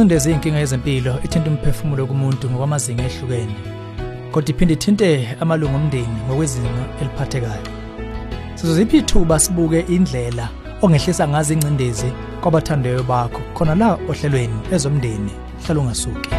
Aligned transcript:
Incindezi 0.00 0.32
inkinga 0.32 0.58
yezempilo 0.58 1.14
ithinta 1.24 1.50
umphefumulo 1.50 2.06
kumuntu 2.06 2.50
ngokwamazinga 2.50 3.04
ehlukene. 3.04 3.56
Kodwa 4.32 4.50
iphinde 4.50 4.74
ithinte 4.74 5.36
amalungu 5.40 5.76
omndeni 5.76 6.16
ngokwezinga 6.26 6.84
eliphathekayo. 7.00 7.66
Sizoziphi 8.54 8.96
ithuba 8.98 9.38
sibuke 9.38 9.80
indlela 9.80 10.48
ongehlisa 10.82 11.28
ngazo 11.28 11.52
incindezi 11.54 12.08
kwabathandayo 12.40 13.02
bakho 13.02 13.40
khona 13.54 13.74
la 13.74 13.98
ohlelweni 14.10 14.58
ezomndeni 14.72 15.32
hlala 15.64 15.80
ungasuki. 15.80 16.30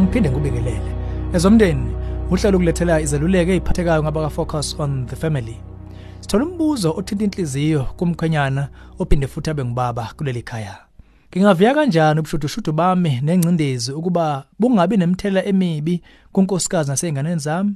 Ngiphinde 0.00 0.28
ngikubekelele. 0.30 0.90
Ezomndeni 1.34 1.86
uhlelo 2.30 2.56
ukulethela 2.56 3.00
izeluleko 3.00 3.50
eziphathekayo 3.52 4.02
ngabaka 4.02 4.30
focus 4.30 4.76
on 4.78 5.06
the 5.06 5.16
family. 5.16 5.65
Sithola 6.26 6.44
umbuzo 6.44 6.94
othinta 6.96 7.24
inhliziyo 7.24 7.84
kumkhanyana 7.96 8.68
ophinde 8.98 9.26
futhi 9.26 9.50
abe 9.50 9.64
ngubaba 9.64 10.12
kuleli 10.16 10.42
khaya. 10.42 10.76
Ngingaviya 11.30 11.74
kanjani 11.74 12.20
ubushudushudu 12.20 12.72
bami 12.72 13.20
nengcindezi 13.22 13.92
ukuba 13.92 14.44
bungabi 14.58 14.96
nemthela 14.96 15.44
emibi 15.44 16.02
kunkosikazi 16.32 16.90
naseyinganeni 16.90 17.40
zami? 17.40 17.74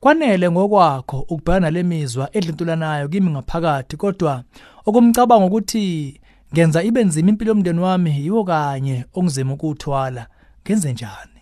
Kwanele 0.00 0.50
ngokwakho 0.50 1.20
ukubhekana 1.20 1.70
lemizwa 1.70 2.36
edlintulanayo 2.36 3.08
kimi 3.08 3.30
ngaphakathi 3.30 3.96
kodwa 3.96 4.44
okumcabanga 4.86 5.46
ukuthi 5.46 6.20
ngenza 6.52 6.82
ibe 6.82 7.04
nzima 7.04 7.28
impilo 7.28 7.48
yomndeni 7.48 7.80
wami 7.80 8.10
yiwo 8.24 8.44
kanye 8.44 9.04
ongizema 9.14 9.52
ukuthwala 9.52 10.26
ngenze 10.64 10.92
njani? 10.92 11.40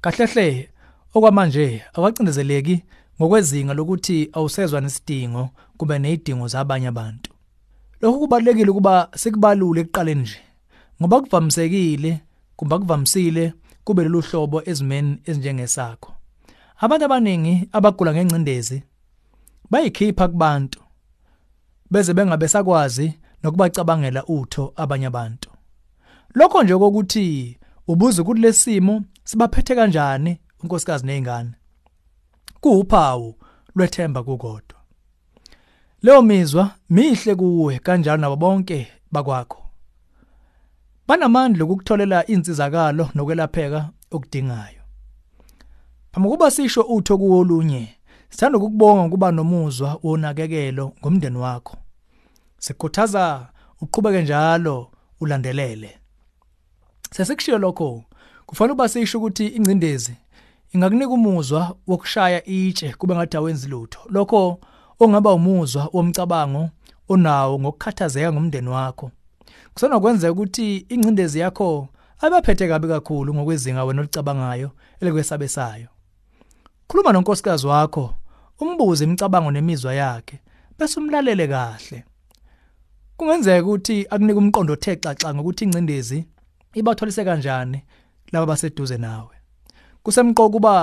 Kahlehle 0.00 0.70
okwamanje 1.14 1.82
awacindezeleki 1.94 2.82
ngokwezinga 3.20 3.74
lokuthi 3.74 4.30
awusezwa 4.32 4.80
nesidingo 4.80 5.48
kube 5.76 5.98
nezidingo 5.98 6.48
zabanye 6.48 6.88
abantu. 6.88 7.30
Lokhu 8.00 8.18
kubalekile 8.18 8.70
ukuba 8.70 9.08
sikubalule 9.14 9.80
ekuqaleni 9.80 10.20
nje. 10.20 10.40
Ngoba 11.00 11.20
kuvamsekile, 11.20 12.20
kumba 12.56 12.78
kuvamsile 12.78 13.52
kube 13.84 14.02
lolu 14.04 14.20
hlobo 14.20 14.62
ezimeni 14.64 15.18
ezinjengesakho. 15.24 16.12
Abantu 16.80 17.04
abaningi 17.04 17.68
abagula 17.72 18.12
ngencindezi 18.14 18.82
bayikhipha 19.70 20.28
kubantu 20.28 20.80
beze 21.90 22.14
bengabe 22.14 22.48
sakwazi 22.48 23.14
nokubacabangela 23.42 24.24
utho 24.26 24.72
abanye 24.76 25.06
abantu. 25.06 25.50
Lokho 26.34 26.62
nje 26.62 26.74
ukuthi 26.74 27.58
ubuza 27.88 28.22
ukuthi 28.22 28.40
lesimo 28.40 29.02
sibaphethe 29.24 29.74
kanjani 29.74 30.40
unkosikazi 30.62 31.06
nezingane. 31.06 31.59
Kuuphawu 32.60 33.34
lwethemba 33.74 34.22
kukodwa. 34.22 34.78
Leyo 36.02 36.22
mizwa 36.22 36.70
mihle 36.90 37.34
kuwe 37.34 37.78
kanjalo 37.78 38.16
nabo 38.16 38.36
bonke 38.36 38.88
bakwakho. 39.12 39.62
Banamandla 41.08 41.64
ukukutholela 41.64 42.26
insizakalo 42.26 43.10
nokwelapheka 43.14 43.90
okudingayo. 44.10 44.82
Phambi 46.12 46.50
sisho 46.50 46.82
utho 46.82 47.18
kuwolunye, 47.18 47.94
sithanda 48.30 48.58
ukukubonga 48.58 49.06
ukuba 49.06 49.32
nomuzwa 49.32 49.98
wonakekelo 50.02 50.92
ngomndeni 51.00 51.38
wakho. 51.38 51.76
Sikhuthaza 52.58 53.48
uqhubeke 53.80 54.22
njalo 54.22 54.90
ulandelele. 55.20 55.98
Sesikushiyo 57.10 57.58
lokho, 57.58 58.04
kufanele 58.46 58.72
uba 58.72 58.88
sisho 58.88 59.18
ukuthi 59.18 59.46
ingcindezi 59.46 60.14
ingakunika 60.72 61.08
umuzwa 61.08 61.76
wokushaya 61.86 62.44
itshe 62.44 62.92
kube 62.92 63.14
ngathi 63.14 63.36
awenzi 63.36 63.68
lutho. 63.68 64.00
Lokho 64.08 64.60
ongaba 65.00 65.32
umuzwa 65.32 65.88
womcabango 65.92 66.70
onawo 67.08 67.60
ngokukhathazeka 67.60 68.32
ngomndeni 68.32 68.68
wakho. 68.68 69.10
Kusenokwenzeka 69.74 70.32
ukuthi 70.32 70.86
ingcindezi 70.88 71.38
yakho 71.38 71.88
abaphethe 72.20 72.68
kabi 72.68 72.88
kakhulu 72.88 73.34
ngokwezinga 73.34 73.84
wena 73.84 74.00
olicabangayo 74.00 74.70
elikwesabesayo. 75.00 75.88
Khuluma 76.88 77.12
nonkosikazi 77.12 77.66
wakho, 77.66 78.14
umbuze 78.60 79.04
imicabango 79.04 79.50
nemizwa 79.50 79.94
yakhe, 79.94 80.40
bese 80.78 81.00
umlalele 81.00 81.48
kahle. 81.48 82.04
Kungenzeka 83.16 83.66
ukuthi 83.66 84.06
akunika 84.10 84.38
umqondo 84.38 84.72
othe 84.72 84.96
xaxa 84.96 85.34
ngokuthi 85.34 85.64
ingcindezi 85.64 86.24
ibatholise 86.74 87.24
kanjani 87.24 87.82
laba 88.32 88.46
baseduze 88.46 88.98
nawe. 88.98 89.39
Kusemqoka 90.02 90.52
kuba 90.52 90.74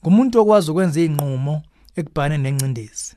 ngumuntu 0.00 0.40
okwazi 0.40 0.70
ukwenza 0.70 1.00
izinqumo 1.00 1.62
ekubhane 1.98 2.36
nencindezi. 2.38 3.16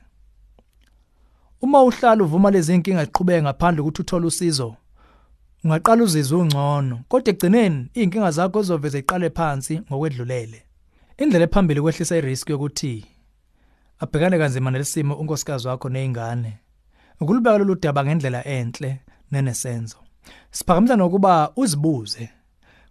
Uma 1.62 1.82
uhlala 1.82 2.24
uvuma 2.24 2.50
lezi 2.50 2.74
inkinga 2.74 3.04
ziqhubeke 3.04 3.42
ngaphandle 3.42 3.80
ukuthi 3.82 4.02
uthole 4.02 4.26
usizo, 4.26 4.76
ungaqala 5.64 6.02
uzizwe 6.04 6.38
ungcono, 6.38 6.96
kodwa 7.08 7.30
egcineni 7.32 7.90
izinkinga 7.94 8.30
zakho 8.30 8.62
zizoveze 8.62 8.98
iqale 8.98 9.30
phansi 9.30 9.74
ngokwedlulele. 9.86 10.60
Indlela 11.18 11.44
ephambili 11.44 11.80
kwehlisa 11.80 12.16
irisk 12.16 12.50
yokuthi 12.50 13.04
abhekane 14.02 14.38
kanzima 14.38 14.70
nelesimo 14.70 15.14
unkosikazi 15.14 15.68
wakho 15.68 15.88
nezingane. 15.88 16.58
Ukulubeka 17.20 17.58
lolu 17.58 17.74
daba 17.74 18.04
ngendlela 18.04 18.44
enhle 18.44 19.00
nenesenzo. 19.30 19.98
Siphakamisa 20.50 20.96
nokuba 20.96 21.52
uzibuze 21.56 22.30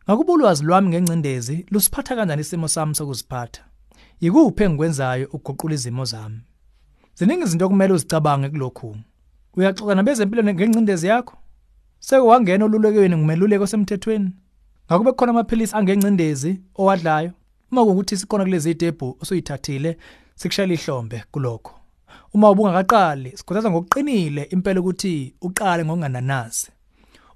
Ngakuba 0.08 0.34
ulwazi 0.34 0.64
lwami 0.64 0.90
ngencindezi 0.90 1.66
lusiphatha 1.72 2.16
kanjani 2.16 2.42
isimo 2.42 2.68
sami 2.68 2.96
sokuziphatha? 2.96 3.62
Yikuphi 4.22 4.64
engikwenzayo 4.64 5.28
ukuguqula 5.34 5.74
izimo 5.76 6.06
zami? 6.06 6.40
Ziningi 7.16 7.44
izinto 7.44 7.66
okumele 7.66 7.94
uzicabange 7.94 8.50
kulokhu. 8.50 8.98
Uyaxoxa 9.58 9.96
nabezempilo 9.96 10.44
ngencindezi 10.44 11.08
yakho? 11.08 11.36
Seke 12.00 12.22
wangena 12.22 12.66
olulekweni 12.66 13.16
ngumeluleko 13.16 13.68
semthethweni? 13.68 14.32
Ngakube 14.86 15.12
khona 15.12 15.32
amaphilisi 15.32 15.76
angencindezi 15.76 16.62
owadlayo? 16.76 17.32
Uma 17.72 17.84
kuwukuthi 17.84 18.18
sikhona 18.18 18.44
kulezi 18.44 18.72
idebhu 18.72 19.18
osuyithathile 19.22 19.98
sikushayela 20.36 20.74
ihlombe 20.74 21.24
kulokho. 21.32 21.74
Uma 22.34 22.50
ubungakaqali 22.50 23.38
sikhuthaza 23.38 23.72
ngokuqinile 23.72 24.44
impela 24.44 24.80
ukuthi 24.80 25.36
uqale 25.42 25.86
ngokungananazi. 25.86 26.68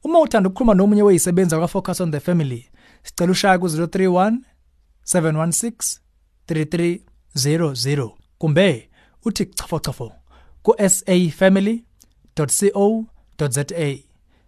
Uma 0.04 0.20
uthanda 0.20 0.50
ukukhuluma 0.50 0.74
nomunye 0.74 1.04
weyisebenza 1.04 1.58
kwa 1.58 1.68
Focus 1.68 2.02
on 2.02 2.12
the 2.12 2.20
Family, 2.20 2.70
sicela 3.04 3.32
ushaya 3.32 3.60
ku 3.60 3.66
031 3.66 4.38
716 5.06 6.00
3300 6.48 8.10
kumbe 8.38 8.90
uthi 9.26 9.46
chafo 9.46 9.80
chafo 9.80 10.12
ku 10.64 10.76
safamily.co.za 10.90 11.86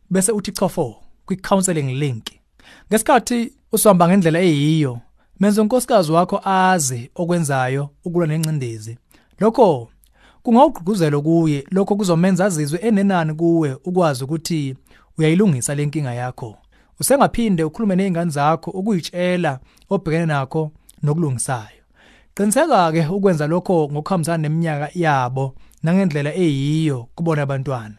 bese 0.10 0.32
uthi 0.32 0.52
chafo 0.52 0.96
kwi 1.26 1.38
counseling 1.38 1.94
link. 2.00 2.26
Ngesikhathi 2.90 3.54
usihamba 3.72 4.08
ngendlela 4.08 4.40
eyiyo, 4.40 5.00
menza 5.40 5.62
unkosikazi 5.62 6.12
wakho 6.12 6.42
azi 6.44 7.12
okwenzayo 7.16 7.90
ukulwa 8.06 8.28
nencindezi. 8.28 8.98
Lokho 9.40 9.90
kungawugqugquzela 10.44 11.22
kuye 11.22 11.68
lokho 11.72 11.96
kuzomenza 11.96 12.46
azizwe 12.46 12.80
enenani 12.80 13.34
kuwe 13.34 13.78
ukwazi 13.86 14.24
ukuthi 14.24 14.76
uyayilungisa 15.18 15.76
lenkinga 15.76 16.14
yakho. 16.14 16.58
Usengaphinde 17.00 17.64
ukhulume 17.64 17.96
nezingane 17.96 18.32
zakho 18.32 18.72
ukuyitshela 18.72 19.60
obhekene 19.90 20.26
nakho 20.26 20.72
nokulungisayo. 21.04 21.84
Qiniseka 22.36 22.92
ke 22.92 23.08
ukwenza 23.08 23.48
lokho 23.48 23.90
ngokuhambisana 23.92 24.38
neminyaka 24.38 24.90
yabo 24.96 25.56
nangendlela 25.84 26.34
eyiyo 26.36 27.08
kubona 27.16 27.42
abantwana. 27.42 27.96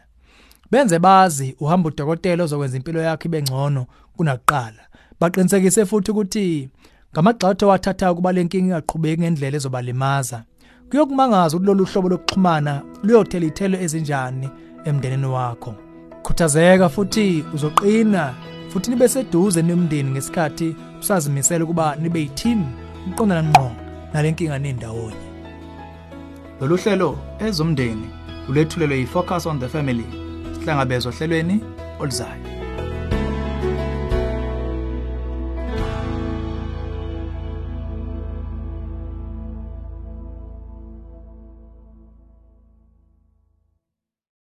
Benze 0.71 0.99
bazi 0.99 1.55
uhamba 1.59 1.89
udokotela 1.89 2.43
ozokwenza 2.43 2.77
impilo 2.77 3.01
yakhe 3.01 3.27
ibe 3.27 3.41
ngcono 3.41 3.85
kunakuqala. 4.17 4.83
Baqinisekise 5.19 5.85
futhi 5.85 6.11
ukuthi 6.11 6.69
ngamagxatho 7.13 7.67
wathatha 7.67 8.13
kuba 8.13 8.31
lenkinga 8.31 8.65
ingaqhubeki 8.65 9.21
ngendlela 9.21 9.57
ezobalimaza. 9.57 10.43
Kuyokumangaza 10.89 11.55
ukuthi 11.55 11.67
lolu 11.67 11.85
hlobo 11.85 12.09
lokuxhumana 12.09 12.81
luyothela 13.03 13.45
ithelo 13.45 13.77
ezinjani 13.79 14.49
emndenini 14.85 15.25
wakho. 15.25 15.84
Khuthazeka 16.25 16.89
futhi 16.89 17.45
uzoqina 17.53 18.33
futhi 18.69 18.89
nibe 18.89 19.07
seduze 19.07 19.61
nomndeni 19.61 20.11
ngesikhathi 20.11 20.75
usazimisela 20.99 21.63
ukuba 21.63 21.95
nibe 21.95 22.19
yiteam 22.19 22.61
uqondana 23.09 23.43
ngqo 23.49 23.71
nalenkinga 24.13 24.59
nendawonye. 24.59 25.25
Lolu 26.59 26.77
hlelo 26.77 27.17
ezomndeni 27.45 28.07
ulethulelwe 28.49 28.97
yifocus 28.99 29.45
on 29.45 29.59
the 29.59 29.67
family 29.67 30.05
sihlangabezwa 30.53 31.11
ohlelweni 31.11 31.61
oluzayo 31.99 32.54